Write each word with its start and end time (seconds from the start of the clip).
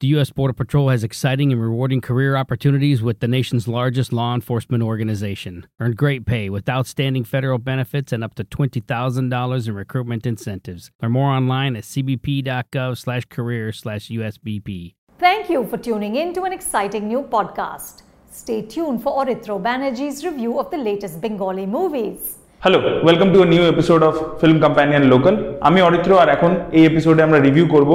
The 0.00 0.08
U.S. 0.08 0.28
Border 0.28 0.52
Patrol 0.52 0.90
has 0.90 1.02
exciting 1.02 1.52
and 1.52 1.62
rewarding 1.62 2.02
career 2.02 2.36
opportunities 2.36 3.00
with 3.00 3.20
the 3.20 3.28
nation's 3.28 3.66
largest 3.66 4.12
law 4.12 4.34
enforcement 4.34 4.82
organization. 4.82 5.66
Earn 5.80 5.92
great 5.92 6.26
pay 6.26 6.50
with 6.50 6.68
outstanding 6.68 7.24
federal 7.24 7.56
benefits 7.56 8.12
and 8.12 8.22
up 8.22 8.34
to 8.34 8.44
$20,000 8.44 9.68
in 9.68 9.74
recruitment 9.74 10.26
incentives. 10.26 10.90
Learn 11.00 11.12
more 11.12 11.30
online 11.30 11.76
at 11.76 11.84
cbp.gov 11.84 12.98
slash 12.98 13.24
career 13.30 13.72
slash 13.72 14.10
USBP. 14.10 14.96
Thank 15.18 15.48
you 15.48 15.66
for 15.66 15.78
tuning 15.78 16.16
in 16.16 16.34
to 16.34 16.42
an 16.42 16.52
exciting 16.52 17.08
new 17.08 17.22
podcast. 17.22 18.02
Stay 18.30 18.60
tuned 18.60 19.02
for 19.02 19.24
Orithro 19.24 19.58
Banerjee's 19.62 20.22
review 20.26 20.58
of 20.60 20.70
the 20.70 20.76
latest 20.76 21.22
Bengali 21.22 21.64
movies. 21.64 22.36
Hello 22.68 22.80
welcome 23.04 23.28
to 23.34 23.38
new 23.54 23.62
episode 23.72 24.00
of 24.08 24.14
film 24.40 24.58
companion 24.64 25.04
local 25.12 25.34
আমি 25.68 25.78
অরিত্র 25.88 26.10
আর 26.22 26.28
এখন 26.36 26.50
এই 26.78 26.84
এপিসোডে 26.90 27.20
আমরা 27.26 27.38
review 27.46 27.66
করব 27.74 27.90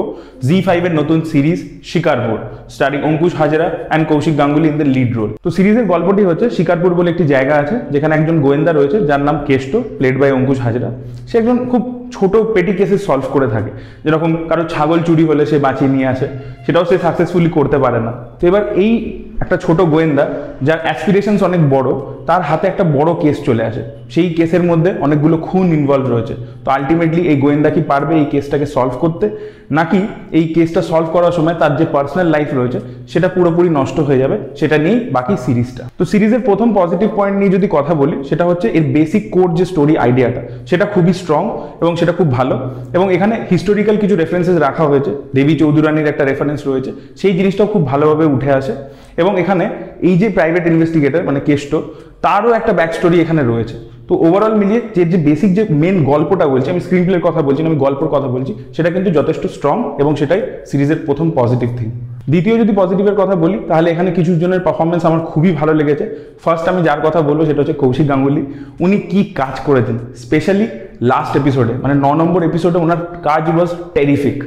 জি 0.47 0.57
ফাইভের 0.67 0.93
নতুন 0.99 1.19
series 1.31 1.59
Shikarpur 1.91 2.37
starring 2.73 2.99
Ankush 3.09 3.33
Hazra 3.41 3.67
and 3.89 4.03
Kaushik 4.11 4.35
Ganguly 4.41 4.67
in 4.71 4.77
the 4.81 4.87
lead 4.95 5.11
role 5.17 5.31
তো 5.45 5.49
সিরিজের 5.57 5.85
গল্পটি 5.93 6.21
হচ্ছে 6.29 6.45
শিকারপুর 6.57 6.91
বলে 6.99 7.09
একটি 7.13 7.25
জায়গা 7.33 7.55
আছে, 7.61 7.75
যেখানে 7.93 8.13
একজন 8.19 8.35
গোয়েন্দা 8.45 8.71
রয়েছে, 8.71 8.97
যার 9.09 9.21
নাম 9.27 9.35
কেষ্ট 9.49 9.73
প্লেড 9.97 10.15
বাই 10.21 10.31
অঙ্কুশ 10.37 10.59
হাজরা 10.65 10.89
সে 11.29 11.35
একজন 11.41 11.57
খুব 11.71 11.81
ছোট 12.15 12.33
পেটি 12.53 12.73
কেসে 12.79 12.97
সলভ 13.07 13.25
করে 13.35 13.47
থাকে। 13.53 13.71
যেরকম 14.03 14.31
কারও 14.49 14.63
ছাগল 14.73 14.99
চুরি 15.07 15.23
হলে 15.29 15.43
সে 15.51 15.57
বাঁচিয়ে 15.65 15.91
নিয়ে 15.95 16.07
আসে, 16.13 16.27
সেটাও 16.65 16.85
সে 16.89 16.95
সাকসেসফুলি 17.05 17.49
করতে 17.57 17.77
পারে 17.83 17.99
না। 18.07 18.11
তো 18.39 18.43
এবার 18.49 18.63
এই 18.83 18.91
একটা 19.41 19.57
ছোট 19.57 19.79
গোয়েন্দা 19.93 20.25
যার 20.67 20.79
অ্যাসপিরেশনস 20.83 21.41
অনেক 21.43 21.61
বড়, 21.69 21.89
তার 22.27 22.41
হাতে 22.41 22.65
একটা 22.67 22.83
বড় 22.97 23.09
কেস 23.21 23.37
চলে 23.45 23.63
আসে। 23.69 23.81
সেই 24.13 24.29
কেসের 24.37 24.63
মধ্যে 24.63 24.91
অনেকগুলো 25.05 25.37
খুন 25.37 25.65
ইনভলভ 25.79 26.05
রয়েছে। 26.09 26.33
তো 26.65 26.67
আলটিমেটলি 26.71 27.21
এই 27.31 27.37
গোয়েন্দা 27.43 27.69
কি 27.69 27.81
পারবে 27.91 28.13
এই 28.21 28.25
কেসটাকে 28.25 28.65
সলভ 28.65 28.93
করতে? 28.99 29.25
নাকি 29.71 29.99
এই 30.31 30.45
কেসটা 30.55 30.81
সলভ 30.81 31.07
করার 31.13 31.31
সময় 31.31 31.55
তার 31.61 31.73
যে 31.77 31.85
পার্সোনাল 31.91 32.27
লাইফ 32.27 32.49
রয়েছে, 32.53 32.79
সেটা 33.11 33.27
পুরোপুরি 33.27 33.69
নষ্ট 33.79 33.97
হয়ে 33.99 34.19
যাবে? 34.23 34.37
সেটা 34.59 34.77
নিয়েই 34.77 34.99
বাকি 35.11 35.33
সিরিজটা 35.45 35.83
তো 35.99 36.03
সিরিজের 36.05 36.39
প্রথম 36.39 36.67
পজিটিভ 36.79 37.09
পয়েন্ট 37.15 37.35
নিয়ে 37.39 37.51
যদি 37.51 37.67
কথা 37.71 37.93
বলি, 37.93 38.15
সেটা 38.29 38.43
হচ্ছে 38.45 38.67
এর 38.77 38.85
বেসিক 38.95 39.23
কোর 39.31 39.47
যে 39.55 39.65
স্টোরি 39.65 39.93
আইডিয়াটা 39.97 40.41
সেটা 40.69 40.85
খুবই 40.85 41.13
স্ট্রং 41.13 41.43
এবং 41.81 41.95
সেটা 41.95 42.11
খুব 42.11 42.27
ভালো। 42.31 42.55
এবং 42.93 43.05
এখানে 43.13 43.35
হিস্টোরিক্যাল 43.51 43.95
কিছু 43.97 44.15
রেফারেন্সেস 44.15 44.57
রাখা 44.57 44.83
হয়েছে। 44.83 45.11
দেবী 45.35 45.53
চৌধুরানীর 45.55 46.07
একটা 46.07 46.23
রেফারেন্স 46.25 46.61
রয়েছে। 46.67 46.91
সেই 47.21 47.33
জিনিসটাও 47.39 47.67
খুব 47.67 47.83
ভালোভাবে 47.91 48.25
উঠে 48.25 48.51
আসে। 48.59 48.73
এবং 49.21 49.33
এখানে 49.41 49.65
এই 50.07 50.15
যে 50.21 50.27
প্রাইভেট 50.37 50.63
ইনভেস্টিগেটর 50.71 51.21
মানে 51.29 51.39
কেষ্ট, 51.49 51.71
তারও 52.25 52.49
একটা 52.59 52.71
ব্যাক 52.79 52.91
স্টোরি 52.97 53.17
এখানে 53.23 53.41
রয়েছে। 53.51 53.75
তো 54.07 54.13
ওভারঅল 54.25 54.55
মিলিয়ে 54.61 54.81
যে 54.95 55.03
যে 55.11 55.17
বেসিক 55.27 55.49
যে 55.57 55.63
মেন 55.81 55.97
গল্পটা 56.11 56.45
বলছি, 56.53 56.67
আমি 56.73 56.81
স্ক্রিন 56.85 57.03
প্লের 57.07 57.23
কথা 57.27 57.41
বলছি 57.47 57.59
আমি 57.71 57.79
গল্পের 57.85 58.09
কথা 58.15 58.27
বলছি, 58.35 58.51
সেটা 58.75 58.89
কিন্তু 58.95 59.09
যথেষ্ট 59.17 59.43
স্ট্রং 59.55 59.75
এবং 60.01 60.11
সেটাই 60.19 60.41
সিরিজের 60.69 60.99
প্রথম 61.07 61.27
পজিটিভ 61.39 61.69
থিং 61.79 61.89
দ্বিতীয় 62.31 62.55
যদি 62.61 62.73
পজিটিভের 62.81 63.17
কথা 63.21 63.35
বলি, 63.43 63.57
তাহলে 63.69 63.87
এখানে 63.93 64.09
কিছু 64.17 64.31
জনের 64.41 64.61
পারফরমেন্স 64.67 65.03
আমার 65.09 65.21
খুবই 65.31 65.51
ভালো 65.59 65.73
লেগেছে। 65.79 66.05
ফার্স্ট 66.43 66.65
আমি 66.71 66.81
যার 66.87 66.99
কথা 67.05 67.19
বলব, 67.29 67.39
সেটা 67.49 67.59
হচ্ছে 67.61 67.75
কৌশিক 67.81 68.05
গাঙ্গুলি। 68.11 68.41
উনি 68.85 68.97
কি 69.11 69.21
কাজ 69.41 69.55
করেছেন? 69.67 69.97
স্পেশালি 70.23 70.65
লাস্ট 71.11 71.33
এপিসোডে 71.41 71.73
মানে 71.83 71.95
ন 72.05 72.07
নম্বর 72.21 72.41
এপিসোডে 72.49 72.77
ওনার 72.85 72.99
কাজ 73.27 73.43
ওয়াজ 73.55 73.69
টেরিফিক 73.97 74.37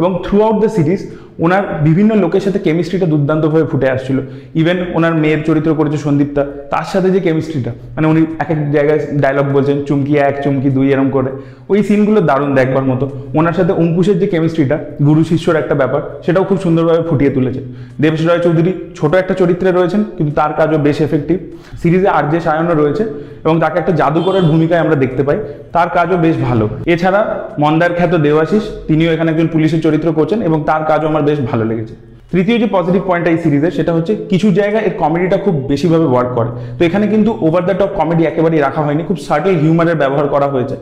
এবং 0.00 0.10
থ্রু 0.24 0.36
আউট 0.46 0.56
দ্য 0.64 0.70
সিরিজ 0.76 1.00
ওনার 1.44 1.62
বিভিন্ন 1.86 2.10
লোকের 2.22 2.42
সাথে 2.46 2.58
কেমিস্ট্রিটা 2.66 3.06
দুর্দান্তভাবে 3.12 3.66
ফুটে 3.70 3.88
আসছিল। 3.94 4.18
ইভেন 4.60 4.78
ওনার 4.96 5.14
মেয়ের 5.22 5.40
চরিত্র 5.48 5.70
করেছে 5.78 5.98
সন্দীপটা, 6.06 6.42
তার 6.72 6.86
সাথে 6.92 7.08
যে 7.14 7.20
কেমিস্ট্রিটা 7.26 7.70
মানে 7.96 8.06
উনি 8.12 8.20
এক 8.42 8.50
এক 8.54 8.60
জায়গায় 8.72 9.00
ডায়লগ 9.22 9.46
বলছেন, 9.56 9.76
চুমকি 9.88 10.12
এক, 10.28 10.34
চুমকি 10.44 10.68
দুই, 10.76 10.86
এরম 10.94 11.08
করে। 11.16 11.30
ওই 11.72 11.78
সিনগুলো 11.88 12.20
দারুণ 12.20 12.50
দেখবার 12.58 12.84
মতো। 12.90 13.04
ওনার 13.38 13.54
সাথে 13.58 13.72
অঙ্কুশের 13.72 14.16
যে 14.22 14.26
কেমিস্ট্রিটা 14.32 14.76
গুরু 15.06 15.22
শিষ্যর 15.30 15.54
একটা 15.62 15.74
ব্যাপার, 15.80 16.00
সেটাও 16.24 16.44
খুব 16.48 16.58
সুন্দরভাবে 16.64 17.02
ফুটিয়ে 17.08 17.32
তুলেছে। 17.36 17.60
দেবেশ 18.02 18.22
রায় 18.26 18.42
চৌধুরী 18.46 18.72
ছোট 18.98 19.12
একটা 19.14 19.34
চরিত্রে 19.40 19.68
রয়েছেন, 19.70 20.00
কিন্তু 20.16 20.32
তার 20.38 20.52
কাজও 20.58 20.78
বেশ 20.86 20.98
এফেক্টিভ 21.00 21.38
সিরিজে 21.82 22.08
আর 22.08 22.24
যে 22.32 22.38
সায়নও 22.46 22.74
রয়েছে, 22.82 23.04
এবং 23.44 23.56
তাকে 23.62 23.76
একটা 23.78 23.92
জাদুকরের 24.00 24.44
ভূমিকায় 24.50 24.80
আমরা 24.84 24.96
দেখতে 25.04 25.22
পাই। 25.28 25.38
তার 25.74 25.88
কাজও 25.96 26.16
বেশ 26.26 26.36
ভালো। 26.48 26.64
এছাড়া 26.94 27.20
মন্দার 27.62 27.92
খ্যাত 27.98 28.12
দেবাশিস 28.26 28.64
তিনিও 28.88 29.10
এখানে 29.14 29.28
একজন 29.32 29.48
পুলিশের 29.54 29.80
চরিত্র 29.86 30.08
করছেন 30.18 30.38
এবং 30.48 30.58
তার 30.68 30.82
কাজও 30.90 31.06
আমার 31.12 31.26
বেশ 31.28 31.38
ভালো 31.50 31.64
লেগেছে। 31.70 31.94
তৃতীয় 32.32 32.56
যে 32.62 32.68
পজিটিভ 32.76 33.02
পয়েন্টটা 33.08 33.30
এই 33.34 33.38
সিরিজের 33.44 33.72
সেটা 33.78 33.92
হচ্ছে 33.96 34.12
কিছু 34.32 34.46
জায়গায় 34.58 34.84
এর 34.88 34.94
কমেডিটা 35.02 35.36
খুব 35.44 35.54
বেশিভাবে 35.72 36.06
ওয়ার্ক 36.12 36.30
করে। 36.38 36.50
তো 36.78 36.80
এখানে 36.88 37.06
কিন্তু 37.12 37.30
ওভার 37.46 37.62
দ্য 37.68 37.74
টপ 37.80 37.90
কমেডি 38.00 38.22
একেবারেই 38.30 38.60
রাখা 38.66 38.82
হয়নি, 38.86 39.02
খুব 39.08 39.18
সার্টেল 39.26 39.54
হিউমারের 39.62 39.96
ব্যবহার 40.02 40.26
করা 40.34 40.48
হয়েছে। 40.54 40.76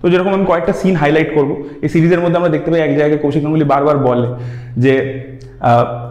তো 0.00 0.04
যেরকম 0.12 0.32
আমি 0.38 0.46
কয়েকটা 0.50 0.72
সিন 0.80 0.94
হাইলাইট 1.02 1.30
করব, 1.36 1.50
এই 1.84 1.88
সিরিজের 1.94 2.20
মধ্যে 2.24 2.38
আমরা 2.40 2.52
দেখতে 2.56 2.68
পাই 2.72 2.80
এক 2.86 2.92
জায়গায় 3.00 3.20
কৌশিক 3.22 3.42
গাঙ্গুলি 3.44 3.66
বারবার 3.72 3.96
বলে 4.08 4.28
যে 4.84 4.94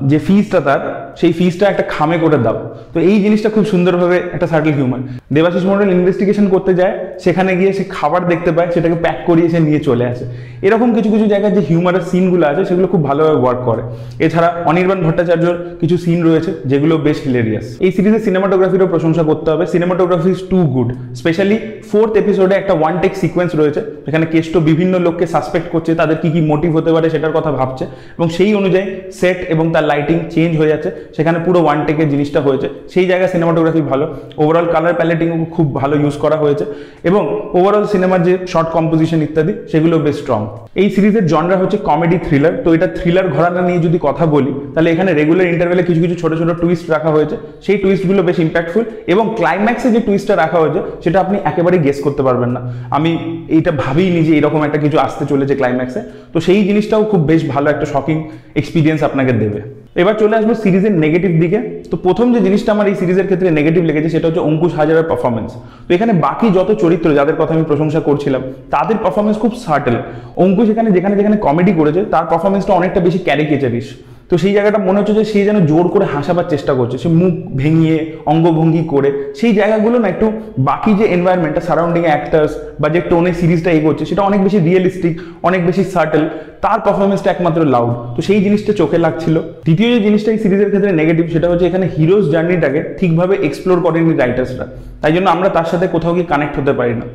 যে 0.10 0.18
ফিজটা 0.26 0.60
তার 0.68 0.82
সেই 1.20 1.32
ফিজটা 1.38 1.66
একটা 1.72 1.84
খামে 1.94 2.18
করে 2.24 2.38
দাও। 2.46 2.58
তো 2.94 2.98
এই 3.10 3.18
জিনিসটা 3.24 3.50
খুব 3.56 3.64
সুন্দরভাবে 3.74 4.18
একটা 4.36 4.48
circle 4.52 4.74
human 4.80 5.02
Debashish 5.36 5.64
Mondal 5.70 5.90
investigation 5.98 6.46
করতে 6.54 6.72
যায়, 6.80 6.94
সেখানে 7.26 7.52
গিয়ে 7.60 7.72
সে 7.78 7.84
খাবার 7.98 8.22
দেখতে 8.32 8.52
পায়, 8.56 8.70
সেটাকে 8.74 8.98
প্যাক 9.04 9.18
করিয়ে 9.28 9.48
সে 9.54 9.60
নিয়ে 9.68 9.80
চলে 9.88 10.06
আসে। 10.12 10.26
এরকম 10.68 10.90
কিছু 10.96 11.10
কিছু 11.14 11.26
জায়গায় 11.34 11.54
যে 11.58 11.62
হিউমারের 11.70 12.04
সিনগুলো 12.12 12.46
আছে, 12.52 12.62
সেগুলো 12.70 12.88
খুব 12.94 13.02
ভালোভাবে 13.10 13.40
ওয়ার্ক 13.44 13.62
করে। 13.70 13.82
এছাড়া 14.26 14.50
অনির্বাণ 14.70 15.00
ভট্টাচার্যর 15.06 15.56
কিছু 15.82 15.96
সিন 16.04 16.20
রয়েছে, 16.28 16.52
যেগুলো 16.72 16.94
বেশ 17.08 17.18
হিলেরিয়াস 17.26 17.66
এই 17.86 17.92
সিরিজের 17.96 18.24
সিনেমাটোগ্রাফিরও 18.28 18.88
প্রশংসা 18.94 19.24
করতে 19.30 19.48
হবে। 19.54 19.64
Cinematography 19.74 20.30
is 20.36 20.42
too 20.52 20.60
good 20.76 20.90
specially 21.20 21.58
fourth 21.92 22.14
এপিসোডে 22.24 22.54
একটা 22.62 22.74
ওয়ান 22.80 22.94
টেক 23.04 23.14
সিকোয়েন্স 23.24 23.52
রয়েছে, 23.62 23.82
যেখানে 24.06 24.26
কেষ্ট 24.34 24.54
বিভিন্ন 24.70 24.94
লোককে 25.06 25.26
সাসপেক্ট 25.34 25.68
করছে, 25.74 25.92
তাদের 26.02 26.18
কি 26.22 26.28
কি 26.34 26.40
মোটিভ 26.52 26.72
হতে 26.78 26.92
পারে 26.96 27.08
সেটার 27.14 27.36
কথা 27.38 27.52
ভাবছে। 27.60 27.86
এবং 28.18 28.28
সেই 28.38 28.52
অনুযায়ী 28.60 28.86
সেট 29.20 29.40
এবং 29.54 29.66
তার 29.74 29.86
লাইটিং 29.92 30.18
চেঞ্জ 30.34 30.52
হয়ে 30.60 30.72
যাচ্ছে। 30.74 30.90
সেখানে 31.16 31.38
পুরো 31.46 31.60
ওয়ান 31.66 31.80
টেকের 31.88 32.08
জিনিসটা 32.14 32.40
হয়েছে। 32.46 32.68
সেই 32.94 33.06
জায়গায় 33.10 33.32
সিনেমাটোগ্রাফি 33.34 33.82
ভালো। 33.92 34.06
ওভারঅল 34.42 34.68
কালার 34.74 34.98
প্যালেটিংও 35.00 35.38
খুব 35.56 35.66
ভালো 35.80 35.96
ইউজ 36.04 36.16
করা 36.24 36.38
হয়েছে। 36.44 36.66
এবং 37.10 37.22
ওভারঅল 37.58 37.86
সিনেমার 37.94 38.24
যে 38.28 38.34
শর্ট 38.52 38.70
কম্পোজিশন 38.78 39.20
ইত্যাদি, 39.28 39.54
সেগুলো 39.72 39.96
বেশ 40.06 40.16
স্ট্রং 40.22 40.42
এই 40.82 40.88
সিরিজের 40.96 41.26
জনরা 41.34 41.58
হচ্ছে 41.62 41.78
কমেডি 41.90 42.18
থ্রিলার 42.26 42.54
তো 42.64 42.70
এটা 42.76 42.88
থ্রিলার 42.98 43.28
ঘরানা 43.36 43.62
নিয়ে 43.68 43.80
যদি 43.86 43.98
কথা 44.08 44.26
বলি, 44.26 44.52
তাহলে 44.74 44.90
এখানে 44.94 45.10
রেগুলার 45.14 45.48
ইন্টারভেলে 45.54 45.84
কিছু 45.84 46.02
কিছু 46.02 46.16
ছোট 46.22 46.32
ছোট 46.40 46.50
টুইস্ট 46.62 46.86
রাখা 46.96 47.10
হয়েছে। 47.16 47.36
সেই 47.66 47.78
টুইস্টগুলো 47.78 48.22
বেশ 48.24 48.38
ইম্প্যাক্টফুল 48.46 48.84
এবং 49.14 49.26
ক্লাইম্যাক্সে 49.40 49.90
যে 49.96 50.00
টুইস্টটা 50.08 50.36
রাখা 50.36 50.58
হয়েছে, 50.60 50.80
সেটা 51.04 51.18
আপনি 51.20 51.38
একেবারেই 51.50 51.82
গেস 51.86 51.98
করতে 52.06 52.22
পারবেন 52.28 52.50
না। 52.56 52.62
আমি 52.98 53.12
এইটা 53.56 53.72
ভাবিই 53.84 54.10
নি 54.16 54.22
যে 54.28 54.34
এরকম 54.40 54.62
একটা 54.64 54.80
কিছু 54.86 54.98
আসতে 55.06 55.24
চলেছে 55.32 55.54
ক্লাইম্যাক্সে 55.56 56.02
তো 56.34 56.38
সেই 56.40 56.62
জিনিসটাও 56.68 57.04
খুব 57.12 57.22
বেশ 57.32 57.42
ভালো 57.54 57.68
একটা 57.70 57.86
শকিং 57.94 58.18
এক্সপিরিয়েন্স 58.56 59.00
আপনাকে 59.04 59.34
দেবে। 59.44 59.62
এবার 60.02 60.16
চলে 60.22 60.34
আসব 60.40 60.52
সিরিজের 60.64 60.94
নেগেটিভ 61.04 61.32
দিকে। 61.44 61.60
তো 61.92 61.96
প্রথম 62.06 62.26
যে 62.36 62.40
জিনিসটা 62.46 62.70
আমার 62.76 62.88
এই 62.92 62.96
সিরিজের 63.02 63.28
ক্ষেত্রে 63.30 63.48
নেগেটিভ 63.60 63.82
লেগেছে, 63.90 64.10
সেটা 64.16 64.26
হচ্ছে 64.28 64.42
অঙ্কুশ 64.50 64.72
হাজারের 64.80 65.06
পারফরমেন্স 65.12 65.52
তো 65.88 65.92
এখানে 65.98 66.14
বাকি 66.26 66.48
যত 66.58 66.70
চরিত্র 66.84 67.08
যাদের 67.20 67.38
কথা 67.42 67.52
আমি 67.58 67.66
প্রশংসা 67.72 68.00
করছিলাম, 68.08 68.42
তাদের 68.76 68.98
পারফরমেন্স 69.04 69.38
খুব 69.44 69.52
সার্টেল 69.66 69.96
অঙ্কুশ 70.44 70.68
এখানে 70.74 70.90
যেখানে 70.96 71.16
যেখানে 71.20 71.38
কমেডি 71.46 71.74
করেছে, 71.80 72.02
তার 72.14 72.26
পারফরমেন্সটা 72.32 72.74
অনেকটা 72.80 73.00
বেশি 73.08 73.20
ক্যারিকেচারিস 73.28 73.88
তো 74.30 74.36
সেই 74.44 74.54
জায়গাটা 74.58 74.80
মনে 74.88 74.98
হচ্ছে 75.00 75.14
যে 75.20 75.24
সে 75.32 75.40
যেন 75.48 75.58
জোর 75.72 75.86
করে 75.94 76.06
হাসাবার 76.14 76.48
চেষ্টা 76.54 76.74
করছে। 76.80 76.96
সে 77.04 77.10
মুখ 77.22 77.34
ভেঙিয়ে, 77.62 77.98
অঙ্গভঙ্গি 78.32 78.84
করে। 78.94 79.10
সেই 79.40 79.52
জায়গাগুলো 79.60 79.96
না 80.04 80.08
একটু 80.14 80.28
বাকি 80.70 80.92
যে 81.00 81.06
এনভায়রনমেন্টটা 81.16 81.62
সারাউন্ডিং 81.68 82.04
অ্যাক্টার্স 82.10 82.52
বা 82.82 82.88
যে 82.94 83.02
টোনে 83.12 83.32
সিরিজটা 83.40 83.70
এগোচ্ছে 83.78 84.04
সেটা 84.10 84.22
অনেক 84.30 84.40
বেশি 84.46 84.58
রিয়েলিস্টিক 84.68 85.14
অনেক 85.48 85.62
বেশি 85.70 85.84
সার্টেল 85.94 86.24
তার 86.64 86.80
পারফরমেন্সটা 86.86 87.30
একমাত্র 87.32 87.60
লাউড 87.74 87.94
তো 88.16 88.20
সেই 88.28 88.40
জিনিসটা 88.46 88.72
চোখে 88.82 88.98
লাগছিল। 89.06 89.36
দ্বিতীয় 89.68 89.90
যে 89.94 90.00
জিনিসটা 90.08 90.30
এই 90.34 90.40
সিরিজের 90.44 90.70
ক্ষেত্রে 90.72 90.92
নেগেটিভ 91.02 91.26
সেটা 91.34 91.48
হচ্ছে 91.52 91.66
এখানে 91.70 91.86
হিরোজ 91.96 92.26
জার্নিটাকে 92.34 92.80
ঠিকভাবে 93.00 93.34
এক্সপ্লোর 93.48 93.78
করেনি 93.86 94.14
রাইটার্সরা 94.16 94.66
তাই 95.02 95.12
জন্য 95.16 95.28
আমরা 95.36 95.50
তার 95.58 95.68
সাথে 95.72 95.86
কোথাও 95.96 96.14
গিয়ে 96.16 96.28
কানেক্ট 96.34 96.56
হতে 96.60 96.74
পারি 96.80 96.94
না। 97.02 97.06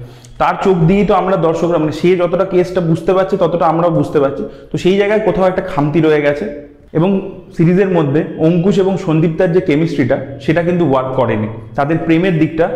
তার 0.41 0.55
চোখ 0.65 0.77
দিয়েই 0.89 1.07
তো 1.11 1.15
আমরা 1.15 1.37
দর্শকরা 1.49 1.79
মানে 1.83 1.95
সে 2.01 2.09
যতটা 2.17 2.45
কেসটা 2.53 2.81
বুঝতে 2.91 3.13
পারছে, 3.17 3.35
ততটা 3.37 3.65
আমরাও 3.73 3.91
বুঝতে 3.99 4.19
পারছি। 4.23 4.43
তো 4.71 4.75
সেই 4.83 4.97
জায়গায় 5.01 5.21
কোথাও 5.29 5.47
একটা 5.51 5.63
খামতি 5.71 5.99
রয়ে 6.01 6.23
গেছে। 6.27 6.45
এবং 6.93 7.11
সিরিজের 7.57 7.91
মধ্যে 7.97 8.21
অঙ্কুশ 8.47 8.77
এবং 8.85 8.95
সন্দীপ্তার 9.07 9.53
যে 9.57 9.61
কেমিস্ট্রিটা 9.69 10.17
সেটা 10.45 10.63
কিন্তু 10.69 10.85
ওয়ার্ক 10.91 11.11
করেনি। 11.21 11.49
তাদের 11.79 11.97
প্রেমের 12.07 12.35
দিকটা, 12.43 12.67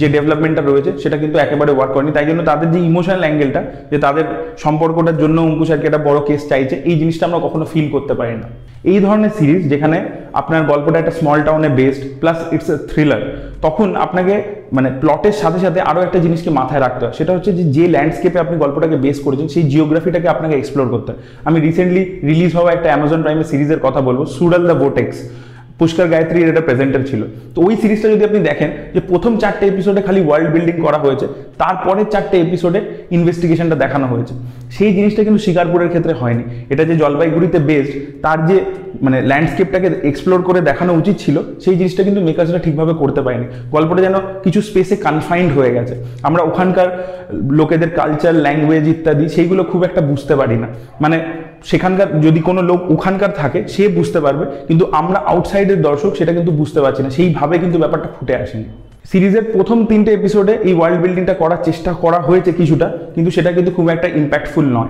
যে 0.00 0.06
ডেভেলপমেন্টটা 0.14 0.62
রয়েছে, 0.62 0.90
সেটা 1.02 1.16
কিন্তু 1.22 1.36
একেবারে 1.38 1.72
ওয়ার্ক 1.76 1.92
করেনি। 1.94 2.12
তাই 2.16 2.26
জন্য 2.28 2.40
তাদের 2.50 2.68
যে 2.74 2.80
ইমোশনাল 2.90 3.22
অ্যাঙ্গেলটা 3.24 3.60
যে 3.92 3.98
তাদের 4.06 4.26
সম্পর্কটার 4.64 5.16
জন্য 5.22 5.36
অঙ্কুশ 5.46 5.68
আর 5.74 5.78
কি 5.80 5.86
একটা 5.86 6.02
বড় 6.08 6.18
কেস 6.28 6.42
চাইছে, 6.50 6.74
এই 6.90 6.96
জিনিসটা 7.00 7.24
আমরা 7.28 7.40
কখনো 7.46 7.64
ফিল 7.72 7.86
করতে 7.94 8.14
পারি 8.20 8.34
না। 8.42 8.46
এই 8.92 8.98
ধরনের 9.06 9.32
সিরিজ 9.38 9.62
যেখানে 9.72 9.98
আপনার 10.40 10.62
গল্পটা 10.70 10.98
একটা 10.98 11.14
স্মল 11.20 11.38
টাউনে 11.46 11.68
based 11.78 12.02
plus 12.20 12.38
it's 12.54 12.68
a 12.74 12.76
thriller 12.90 13.22
তখন 13.64 13.88
আপনাকে 14.06 14.34
মানে 14.76 14.88
প্লটের 15.00 15.36
সাথে 15.42 15.58
সাথে 15.64 15.80
আরও 15.90 16.00
একটা 16.06 16.18
জিনিসকে 16.24 16.50
মাথায় 16.60 16.82
রাখতে 16.84 17.02
হয়। 17.04 17.14
সেটা 17.18 17.32
হচ্ছে 17.36 17.50
যে 17.58 17.64
যে 17.76 17.84
ল্যান্ডস্কেপে 17.94 18.38
আপনি 18.44 18.56
গল্পটাকে 18.62 18.96
বেস 19.04 19.18
করেছেন, 19.24 19.46
সেই 19.54 19.64
জিওগ্রাফিটাকে 19.72 20.28
আপনাকে 20.34 20.54
এক্সপ্লোর 20.56 20.86
করতে 20.94 21.08
হয়। 21.12 21.20
আমি 21.48 21.58
রিসেন্টলি 21.66 22.02
রিলিজ 22.30 22.50
হওয়া 22.58 22.70
একটা 22.72 22.88
অ্যামাজন 22.90 23.20
প্রাইমের 23.24 23.48
সিরিজের 23.52 23.80
কথা 23.86 24.00
বলব 24.08 24.19
সুডাল 24.26 24.66
দ্য 24.66 24.74
বোটেক্স 24.74 25.30
পুষ্কর 25.78 26.06
গায়ত্রীর 26.06 26.48
এটা 26.48 26.60
প্রেজেন্টার 26.60 27.06
ছিল। 27.10 27.22
তো 27.54 27.62
ওই 27.62 27.76
সিরিজটা 27.76 28.08
যদি 28.08 28.24
আপনি 28.24 28.38
দেখেন 28.38 28.70
যে 28.94 29.00
প্রথম 29.00 29.36
চারটে 29.36 29.66
এপিসোডে 29.66 30.02
খালি 30.02 30.20
ওয়ার্ল্ড 30.26 30.52
বিল্ডিং 30.52 30.80
করা 30.80 30.98
হয়েছে 30.98 31.26
তারপরে 31.58 32.04
চারটে 32.10 32.40
এপিসোডে 32.40 32.80
ইনভেস্টিগেশনটা 33.10 33.74
দেখানো 33.74 34.06
হয়েছে। 34.06 34.34
সেই 34.70 34.94
জিনিসটা 34.94 35.24
কিন্তু 35.24 35.40
শিকারপুরের 35.42 35.88
ক্ষেত্রে 35.88 36.12
হয়নি। 36.12 36.42
এটা 36.70 36.84
যে 36.84 36.96
জলপাইগুড়িতে 36.96 37.58
বেস্ট 37.58 37.92
তার 38.22 38.46
যে 38.46 38.60
মানে 39.02 39.22
ল্যান্ডস্কেপটাকে 39.22 39.90
এক্সপ্লোর 40.02 40.42
করে 40.42 40.60
দেখানো 40.60 40.94
উচিত 40.94 41.16
ছিল, 41.18 41.42
সেই 41.60 41.76
জিনিসটা 41.76 42.02
কিন্তু 42.02 42.20
মেকার্সরা 42.20 42.58
ঠিকভাবে 42.58 42.92
করতে 42.92 43.22
পারেনি। 43.22 43.44
গল্পটা 43.70 44.02
যেন 44.02 44.14
কিছু 44.42 44.60
স্পেসে 44.60 44.96
কনফাইন্ড 44.96 45.52
হয়ে 45.52 45.72
গেছে। 45.72 45.94
আমরা 46.22 46.42
ওখানকার 46.42 47.14
লোকেদের 47.32 47.90
কালচার 47.90 48.34
ল্যাঙ্গুয়েজ 48.34 48.88
ইত্যাদি, 48.88 49.28
সেইগুলো 49.28 49.64
খুব 49.64 49.84
একটা 49.84 50.00
বুঝতে 50.00 50.36
পারি 50.36 50.56
না। 50.56 50.66
মানে 51.00 51.20
সেখানকার, 51.64 52.20
যদি 52.22 52.40
কোনো 52.40 52.62
লোক 52.62 52.80
ওখানকার 52.90 53.30
থাকে, 53.36 53.68
সে 53.68 53.88
বুঝতে 53.88 54.20
পারবে। 54.20 54.44
কিন্তু 54.68 54.84
আমরা 54.92 55.18
আউটসাইডের 55.18 55.82
দর্শক, 55.82 56.14
সেটা 56.16 56.32
কিন্তু 56.32 56.52
বুঝতে 56.52 56.80
পারছি 56.80 57.02
না। 57.02 57.10
সেইভাবে 57.10 57.58
কিন্তু 57.58 57.78
ব্যাপারটা 57.78 58.08
ফুটে 58.16 58.34
আসেনি। 58.36 58.64
সিরিজের 59.10 59.44
প্রথম 59.54 59.86
তিনটে 59.86 60.12
এপিসোডে 60.12 60.58
এই 60.68 60.74
ওয়ার্ল্ড 60.74 61.02
বিল্ডিংটা 61.02 61.34
করার 61.34 61.60
চেষ্টা 61.64 61.92
করা 61.92 62.20
হয়েছে 62.20 62.52
কিছুটা, 62.52 62.86
কিন্তু 63.14 63.30
সেটা 63.30 63.52
কিন্তু 63.52 63.70
খুব 63.70 63.88
একটা 63.88 64.08
ইম্প্যাক্টফুল 64.08 64.64
নয়। 64.64 64.88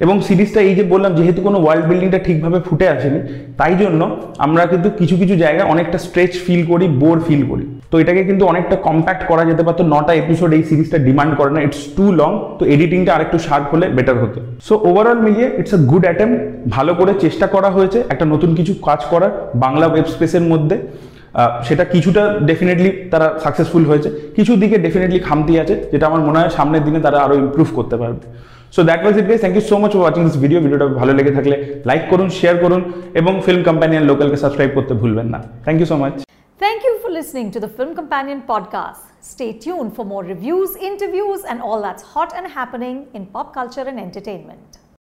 এবং 0.00 0.20
সিরিজটা 0.20 0.60
এই 0.60 0.74
যে 0.74 0.82
বললাম, 0.82 1.14
যেহেতু 1.14 1.42
কোনো 1.42 1.58
ওয়ার্ল্ড 1.62 1.86
বিল্ডিংটা 1.88 2.18
ঠিকভাবে 2.18 2.60
ফুটে 2.60 2.88
আসেনি, 2.88 3.20
তাই 3.58 3.74
জন্য 3.74 4.16
আমরা 4.38 4.66
কিন্তু 4.66 4.90
কিছু 4.90 5.16
কিছু 5.16 5.36
জায়গায় 5.36 5.68
অনেকটা 5.68 5.98
স্ট্রেচ 5.98 6.32
ফিল 6.44 6.66
করি 6.66 6.88
বোর 6.88 7.20
ফিল 7.20 7.46
করি। 7.50 7.64
তো 7.92 7.96
এটাকে 8.02 8.22
কিন্তু 8.28 8.44
অনেকটা 8.52 8.76
কম্প্যাক্ট 8.88 9.22
করা 9.30 9.42
যেতে 9.50 9.62
পারতো 9.66 9.82
নটা 9.94 10.12
এপিসোড 10.22 10.50
এই 10.56 10.62
সিরিজটা 10.68 10.98
ডিমান্ড 11.08 11.32
করে 11.38 11.50
না। 11.56 11.60
ইটস 11.66 11.82
টু 11.96 12.04
লং 12.20 12.30
তো 12.58 12.62
এডিটিংটা 12.74 13.10
আরেকটু 13.16 13.36
শার্প 13.46 13.66
হলে 13.72 13.86
বেটার 13.96 14.16
হতো। 14.22 14.38
সো 14.66 14.74
ওভারঅল 14.88 15.18
মিলিয়ে 15.26 15.48
ইটস 15.60 15.72
আ 15.78 15.80
গুড 15.90 16.04
অ্যাটেম্প 16.08 16.34
ভালো 16.76 16.92
করে 17.00 17.12
চেষ্টা 17.24 17.46
করা 17.54 17.68
হয়েছে। 17.76 17.98
একটা 18.12 18.24
নতুন 18.32 18.50
কিছু 18.58 18.72
কাজ 18.88 19.00
করার 19.12 19.32
বাংলা 19.64 19.86
ওয়েব 19.90 20.06
স্পেসের 20.14 20.44
মধ্যে। 20.52 20.76
সেটা 21.68 21.84
কিছুটা 21.94 22.22
ডেফিনেটলি 22.48 22.90
তারা 23.12 23.26
সাকসেসফুল 23.44 23.82
হয়েছে। 23.90 24.08
কিছু 24.36 24.52
দিকে 24.62 24.76
ডেফিনেটলি 24.86 25.20
খামতি 25.28 25.54
আছে, 25.62 25.74
যেটা 25.92 26.04
আমার 26.10 26.22
মনে 26.28 26.38
হয় 26.40 26.50
সামনের 26.56 26.82
দিনে 26.86 27.00
তারা 27.06 27.18
আরও 27.24 27.34
ইমপ্রুভ 27.44 27.68
করতে 27.78 27.96
পারবে। 28.02 28.24
So 28.74 28.80
that 28.88 29.00
was 29.04 29.14
it 29.20 29.26
guys 29.28 29.40
thank 29.44 29.56
you 29.58 29.64
so 29.70 29.76
much 29.82 29.90
for 29.94 30.02
watching 30.04 30.22
this 30.26 30.36
video 30.44 30.58
ভিডিওটা 30.64 30.86
ভালো 31.00 31.12
লেগে 31.18 31.32
থাকলে 31.36 31.56
লাইক 31.88 32.02
করুন 32.12 32.28
শেয়ার 32.38 32.56
করুন 32.64 32.80
এবং 33.20 33.32
ফিল্ম 33.46 33.62
কোম্পানিয়ান 33.68 34.02
লোকালকে 34.10 34.38
সাবস্ক্রাইব 34.42 34.70
করতে 34.76 34.92
ভুলবেন 35.00 35.26
না। 35.34 35.38
Thank 35.64 35.78
you 35.82 35.88
so 35.92 35.96
much 36.02 36.14
listening 37.12 37.50
to 37.50 37.60
the 37.60 37.68
Film 37.68 37.94
Companion 37.94 38.40
podcast. 38.40 39.00
Stay 39.20 39.52
tuned 39.52 39.94
for 39.94 40.02
more 40.02 40.24
reviews, 40.24 40.74
interviews, 40.76 41.44
and 41.44 41.60
all 41.60 41.82
that's 41.82 42.02
hot 42.02 42.32
and 42.34 42.50
happening 42.50 43.06
in 43.12 43.26
pop 43.26 43.52
culture 43.52 43.82
and 43.82 44.00
entertainment. 44.00 44.78